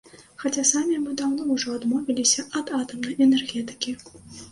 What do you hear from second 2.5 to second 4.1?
ад атамнай энергетыкі.